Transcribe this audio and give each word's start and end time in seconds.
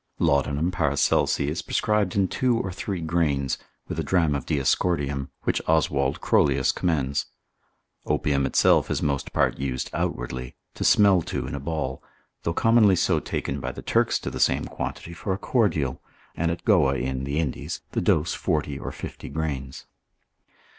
Laudanum 0.17 0.71
Paracelsi 0.71 1.47
is 1.47 1.61
prescribed 1.61 2.15
in 2.15 2.27
two 2.27 2.57
or 2.57 2.71
three 2.71 3.01
grains, 3.01 3.59
with 3.87 3.99
a 3.99 4.03
dram 4.03 4.33
of 4.33 4.47
Diascordium, 4.47 5.29
which 5.43 5.61
Oswald. 5.67 6.19
Crollius 6.21 6.71
commends. 6.71 7.27
Opium 8.07 8.47
itself 8.47 8.89
is 8.89 9.03
most 9.03 9.31
part 9.31 9.59
used 9.59 9.91
outwardly, 9.93 10.55
to 10.73 10.83
smell 10.83 11.21
to 11.21 11.45
in 11.45 11.53
a 11.53 11.59
ball, 11.59 12.01
though 12.41 12.51
commonly 12.55 12.95
so 12.95 13.19
taken 13.19 13.59
by 13.59 13.71
the 13.71 13.83
Turks 13.83 14.17
to 14.21 14.31
the 14.31 14.39
same 14.39 14.65
quantity 14.65 15.13
for 15.13 15.33
a 15.33 15.37
cordial, 15.37 16.01
and 16.33 16.49
at 16.49 16.65
Goa 16.65 16.95
in, 16.95 17.23
the 17.23 17.37
Indies; 17.37 17.81
the 17.91 18.01
dose 18.01 18.33
40 18.33 18.79
or 18.79 18.91
50 18.91 19.29
grains. 19.29 19.85